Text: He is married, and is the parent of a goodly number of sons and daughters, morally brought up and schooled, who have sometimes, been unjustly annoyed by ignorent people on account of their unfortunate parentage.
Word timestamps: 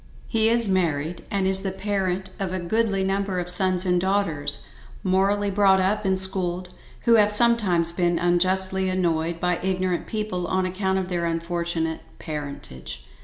He 0.27 0.49
is 0.49 0.67
married, 0.67 1.27
and 1.29 1.45
is 1.45 1.61
the 1.61 1.69
parent 1.69 2.31
of 2.39 2.51
a 2.51 2.57
goodly 2.59 3.03
number 3.03 3.39
of 3.39 3.51
sons 3.51 3.85
and 3.85 4.01
daughters, 4.01 4.65
morally 5.03 5.51
brought 5.51 5.79
up 5.79 6.05
and 6.05 6.17
schooled, 6.17 6.73
who 7.01 7.17
have 7.17 7.31
sometimes, 7.31 7.91
been 7.91 8.17
unjustly 8.17 8.89
annoyed 8.89 9.39
by 9.39 9.59
ignorent 9.61 10.07
people 10.07 10.47
on 10.47 10.65
account 10.65 10.97
of 10.97 11.09
their 11.09 11.25
unfortunate 11.25 11.99
parentage. 12.17 13.05